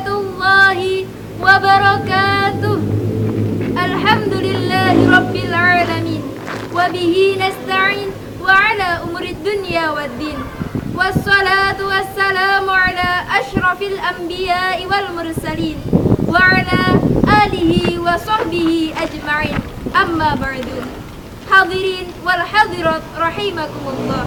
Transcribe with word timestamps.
الله 0.00 1.04
وبركاته. 1.40 2.78
الحمد 3.84 4.34
لله 4.34 4.96
رب 5.16 5.34
العالمين. 5.36 6.22
وبه 6.72 7.14
نستعين 7.36 8.08
وعلى 8.40 8.88
أمور 9.04 9.22
الدنيا 9.22 9.90
والدين. 9.90 10.40
والصلاة 10.96 11.78
والسلام 11.84 12.70
على 12.70 13.10
أشرف 13.40 13.82
الأنبياء 13.82 14.86
والمرسلين 14.90 15.76
وعلى 16.28 16.80
آله 17.44 17.72
وصحبه 18.00 18.94
أجمعين. 19.04 19.58
أما 19.92 20.34
بعد 20.40 20.66
Hadirin 21.52 22.08
wal 22.24 22.40
hadirat 22.40 23.04
rahimakumullah 23.12 24.24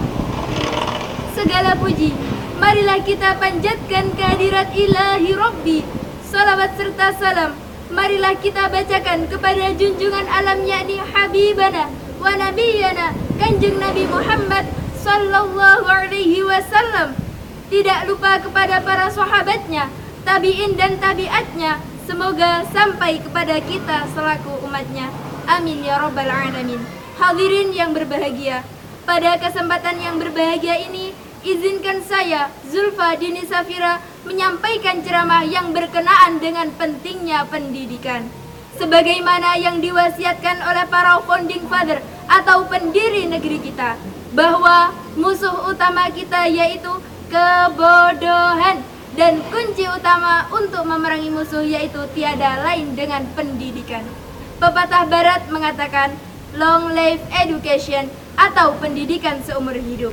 Segala 1.34 1.74
puji 1.74 2.14
Marilah 2.56 3.04
kita 3.04 3.36
panjatkan 3.36 4.16
kehadirat 4.16 4.72
ilahi 4.72 5.36
Rabbi. 5.36 5.84
Salawat 6.24 6.72
serta 6.80 7.12
salam. 7.20 7.52
Marilah 7.92 8.32
kita 8.40 8.72
bacakan 8.72 9.28
kepada 9.28 9.76
junjungan 9.76 10.26
alam 10.26 10.64
yakni 10.64 10.98
Habibana 10.98 11.86
wa 12.18 12.32
Nabiyana 12.34 13.14
Kanjeng 13.38 13.78
Nabi 13.78 14.08
Muhammad 14.08 14.64
Sallallahu 15.04 15.84
alaihi 15.84 16.42
wasallam. 16.42 17.12
Tidak 17.68 18.08
lupa 18.08 18.40
kepada 18.40 18.80
para 18.80 19.12
sahabatnya 19.12 19.92
Tabi'in 20.26 20.74
dan 20.74 20.98
tabi'atnya. 20.98 21.78
Semoga 22.02 22.66
sampai 22.74 23.22
kepada 23.22 23.62
kita 23.62 24.10
selaku 24.10 24.58
umatnya. 24.66 25.06
Amin 25.46 25.86
ya 25.86 26.02
rabbal 26.02 26.26
alamin. 26.26 26.82
Hadirin 27.14 27.70
yang 27.70 27.94
berbahagia, 27.94 28.66
pada 29.06 29.38
kesempatan 29.38 30.02
yang 30.02 30.18
berbahagia 30.18 30.82
ini, 30.82 31.14
izinkan 31.46 32.02
saya, 32.02 32.50
Zulfa 32.66 33.14
Dini 33.14 33.46
Safira, 33.46 34.02
menyampaikan 34.26 34.98
ceramah 35.06 35.46
yang 35.46 35.70
berkenaan 35.70 36.42
dengan 36.42 36.74
pentingnya 36.74 37.46
pendidikan. 37.46 38.26
Sebagaimana 38.76 39.54
yang 39.56 39.78
diwasiatkan 39.78 40.60
oleh 40.66 40.84
para 40.90 41.22
founding 41.22 41.64
father 41.70 42.02
atau 42.26 42.66
pendiri 42.66 43.30
negeri 43.30 43.62
kita, 43.62 43.94
bahwa 44.34 44.90
musuh 45.14 45.70
utama 45.70 46.10
kita 46.10 46.50
yaitu 46.50 46.90
kebodohan 47.30 48.82
dan 49.16 49.40
kunci 49.48 49.88
utama 49.88 50.44
untuk 50.52 50.84
memerangi 50.84 51.32
musuh 51.32 51.64
yaitu 51.64 52.04
tiada 52.12 52.60
lain 52.66 52.92
dengan 52.98 53.24
pendidikan. 53.32 54.04
Pepatah 54.60 55.08
barat 55.08 55.46
mengatakan, 55.48 56.12
long 56.58 56.92
life 56.92 57.22
education 57.32 58.10
atau 58.36 58.76
pendidikan 58.76 59.40
seumur 59.40 59.78
hidup. 59.78 60.12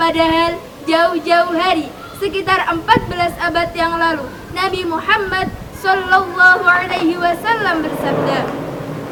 Padahal 0.00 0.56
jauh-jauh 0.88 1.52
hari, 1.60 1.84
sekitar 2.16 2.64
14 2.72 3.36
abad 3.36 3.68
yang 3.76 4.00
lalu, 4.00 4.24
Nabi 4.56 4.88
Muhammad 4.88 5.52
Sallallahu 5.76 6.64
Alaihi 6.64 7.20
Wasallam 7.20 7.84
bersabda, 7.84 8.48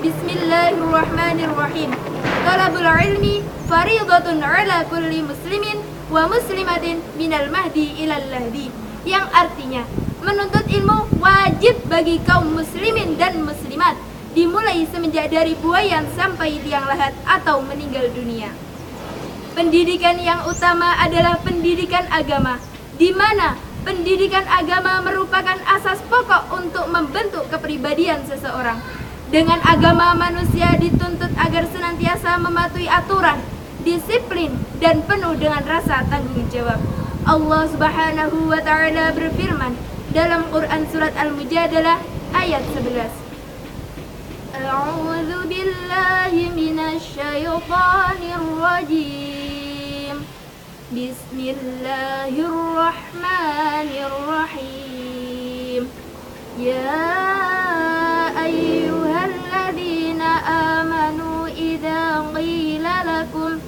Bismillahirrahmanirrahim. 0.01 1.93
Talabul 2.41 2.89
ilmi 2.89 3.45
faridatun 3.69 4.41
ala 4.41 4.89
kulli 4.89 5.29
muslimin 5.29 5.77
wa 6.09 6.25
muslimatin 6.25 7.05
minal 7.21 7.53
mahdi 7.53 7.93
ilal 8.01 8.25
lahdi. 8.33 8.73
Yang 9.05 9.29
artinya, 9.37 9.85
menuntut 10.25 10.65
ilmu 10.73 11.21
wajib 11.21 11.85
bagi 11.93 12.17
kaum 12.25 12.57
muslimin 12.57 13.21
dan 13.21 13.37
muslimat 13.45 13.93
dimulai 14.33 14.89
semenjak 14.89 15.29
dari 15.29 15.53
buayan 15.61 16.09
sampai 16.17 16.57
tiang 16.65 16.89
lahat 16.89 17.13
atau 17.29 17.61
meninggal 17.61 18.09
dunia. 18.17 18.49
Pendidikan 19.59 20.23
yang 20.23 20.47
utama 20.47 20.95
adalah 21.03 21.35
pendidikan 21.43 22.07
agama, 22.15 22.63
di 22.95 23.11
mana 23.11 23.59
pendidikan 23.83 24.47
agama 24.47 25.03
merupakan 25.03 25.59
asas 25.67 25.99
pokok 26.07 26.55
untuk 26.55 26.87
membentuk 26.87 27.43
kepribadian 27.51 28.23
seseorang. 28.23 28.79
Dengan 29.35 29.59
agama 29.67 30.15
manusia 30.15 30.79
dituntut 30.79 31.35
agar 31.35 31.67
senantiasa 31.75 32.39
mematuhi 32.39 32.87
aturan, 32.87 33.43
disiplin, 33.83 34.55
dan 34.79 35.03
penuh 35.03 35.35
dengan 35.35 35.67
rasa 35.67 36.07
tanggung 36.07 36.47
jawab. 36.55 36.79
Allah 37.27 37.67
Subhanahu 37.67 38.47
wa 38.47 38.63
taala 38.63 39.11
berfirman 39.11 39.75
dalam 40.15 40.47
Quran 40.55 40.87
surat 40.87 41.11
Al-Mujadalah 41.19 41.99
ayat 42.31 42.63
11. 42.79 43.11
A'udzu 44.55 45.51
billahi 45.51 46.47
minasy 46.55 47.19
syaithanir 47.19 47.98
بسم 50.99 51.39
الله 51.39 52.35
الرحمن 52.51 53.91
الرحيم. 54.11 55.83
يا 56.59 57.15
أيها 58.45 59.21
الذين 59.33 60.23
آمنوا 60.77 61.49
إذا 61.49 62.03
قيل 62.35 62.83
لكم 62.83 63.59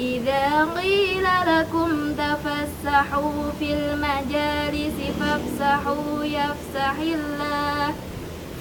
إذا 0.00 0.68
قيل 0.76 1.26
لكم 1.46 1.90
تفسحوا 2.14 3.42
في 3.58 3.68
المجالس 3.72 4.98
فافسحوا 5.20 6.24
يفسح 6.24 6.96
الله 6.98 7.94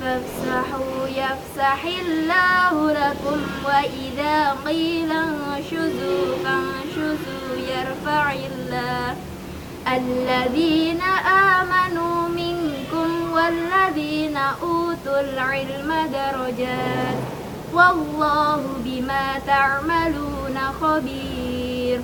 فافسحوا 0.01 1.07
يفسح 1.07 1.81
الله 2.05 2.91
لكم 2.91 3.39
وإذا 3.65 4.55
قيل 4.65 5.11
انشزوا 5.11 6.35
يرفع 8.10 8.32
الله 8.32 9.16
الذين 9.86 11.02
آمنوا 11.54 12.28
منكم 12.28 13.08
والذين 13.32 14.36
أوتوا 14.36 15.20
العلم 15.20 15.90
درجات 16.12 17.18
والله 17.72 18.60
بما 18.84 19.24
تعملون 19.46 20.56
خبير 20.80 21.98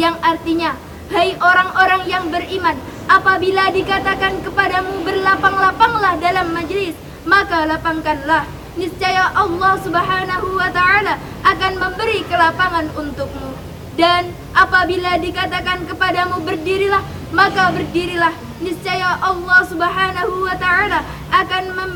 yang 0.00 0.16
artinya 0.24 0.72
hai 1.12 1.36
orang-orang 1.36 2.02
yang 2.08 2.24
beriman 2.32 2.76
apabila 3.12 3.68
dikatakan 3.68 4.40
kepadamu 4.40 5.04
berlapang-lapanglah 5.04 6.16
dalam 6.24 6.56
majlis 6.56 6.96
maka 7.28 7.68
lapangkanlah 7.68 8.48
niscaya 8.80 9.28
Allah 9.36 9.76
Subhanahu 9.84 10.56
wa 10.56 10.70
taala 10.72 11.20
akan 11.44 11.72
memberi 11.76 12.24
kelapangan 12.24 12.88
untukmu 12.96 13.68
dan 13.93 14.33
apabila 14.57 15.21
dikatakan 15.21 15.85
kepadamu 15.85 16.41
berdirilah 16.41 17.03
maka 17.33 17.73
berdirilah 17.73 18.33
niscaya 18.61 19.17
Allah 19.21 19.61
Subhanahu 19.69 20.45
wa 20.45 20.55
taala 20.57 21.05
akan 21.29 21.63
mem 21.73 21.91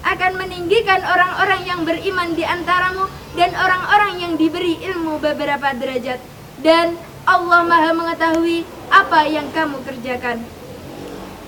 akan 0.00 0.32
meninggikan 0.40 1.04
orang-orang 1.04 1.60
yang 1.68 1.80
beriman 1.84 2.32
di 2.32 2.44
antaramu 2.44 3.04
dan 3.36 3.52
orang-orang 3.52 4.12
yang 4.16 4.32
diberi 4.40 4.80
ilmu 4.80 5.20
beberapa 5.20 5.76
derajat 5.76 6.20
dan 6.64 6.96
Allah 7.28 7.60
Maha 7.68 7.92
mengetahui 7.92 8.64
apa 8.88 9.28
yang 9.28 9.52
kamu 9.52 9.76
kerjakan. 9.84 10.40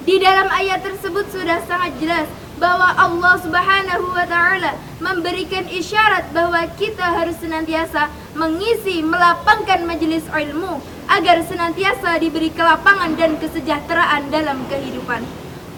Di 0.04 0.20
dalam 0.20 0.52
ayat 0.52 0.84
tersebut 0.84 1.32
sudah 1.32 1.64
sangat 1.64 1.96
jelas 1.96 2.28
bahwa 2.62 2.94
Allah 2.94 3.34
Subhanahu 3.42 4.14
wa 4.14 4.22
taala 4.22 4.78
memberikan 5.02 5.66
isyarat 5.66 6.30
bahwa 6.30 6.62
kita 6.78 7.02
harus 7.02 7.34
senantiasa 7.42 8.06
mengisi 8.38 9.02
melapangkan 9.02 9.82
majelis 9.82 10.22
ilmu 10.30 10.78
agar 11.10 11.42
senantiasa 11.42 12.22
diberi 12.22 12.54
kelapangan 12.54 13.18
dan 13.18 13.34
kesejahteraan 13.42 14.30
dalam 14.30 14.62
kehidupan. 14.70 15.26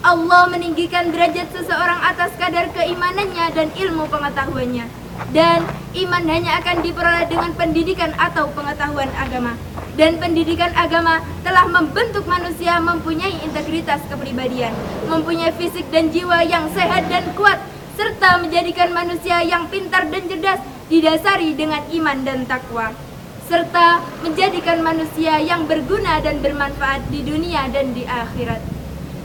Allah 0.05 0.45
meninggikan 0.53 1.09
derajat 1.09 1.49
seseorang 1.57 1.97
atas 2.05 2.29
kadar 2.37 2.69
keimanannya 2.77 3.49
dan 3.57 3.73
ilmu 3.73 4.05
pengetahuannya. 4.05 5.04
Dan 5.31 5.63
iman 5.95 6.23
hanya 6.27 6.59
akan 6.59 6.83
diperoleh 6.83 7.25
dengan 7.31 7.51
pendidikan 7.55 8.11
atau 8.19 8.51
pengetahuan 8.51 9.09
agama. 9.15 9.55
Dan 9.95 10.19
pendidikan 10.19 10.75
agama 10.75 11.23
telah 11.47 11.71
membentuk 11.71 12.27
manusia 12.27 12.75
mempunyai 12.83 13.39
integritas 13.43 14.03
kepribadian, 14.11 14.75
mempunyai 15.07 15.55
fisik 15.55 15.87
dan 15.87 16.11
jiwa 16.11 16.43
yang 16.43 16.67
sehat 16.75 17.07
dan 17.07 17.23
kuat, 17.33 17.63
serta 17.95 18.43
menjadikan 18.43 18.91
manusia 18.91 19.39
yang 19.39 19.71
pintar 19.71 20.07
dan 20.11 20.27
cerdas 20.27 20.59
didasari 20.91 21.55
dengan 21.55 21.81
iman 21.95 22.17
dan 22.27 22.43
takwa 22.43 22.91
serta 23.45 24.01
menjadikan 24.25 24.81
manusia 24.81 25.37
yang 25.37 25.69
berguna 25.69 26.17
dan 26.17 26.41
bermanfaat 26.41 27.05
di 27.13 27.21
dunia 27.21 27.69
dan 27.69 27.93
di 27.93 28.01
akhirat. 28.01 28.74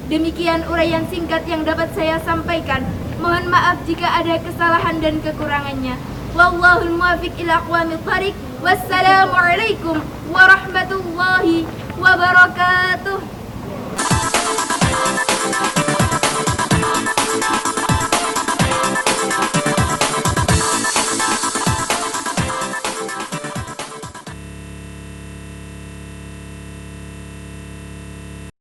Demikian 0.08 0.64
uraian 0.70 1.04
singkat 1.10 1.44
yang 1.50 1.66
dapat 1.66 1.92
saya 1.92 2.22
sampaikan. 2.22 2.86
Mohon 3.20 3.52
maaf 3.52 3.76
jika 3.84 4.08
ada 4.08 4.40
kesalahan 4.40 5.02
dan 5.04 5.20
kekurangannya. 5.20 5.98
Wallahul 6.32 6.96
muwafiq 6.96 7.34
ila 7.42 7.60
aqwamit 7.60 8.00
thariq. 8.06 8.34
Wassalamualaikum 8.64 9.98
warahmatullahi 10.30 11.66
wabarakatuh. 11.98 13.18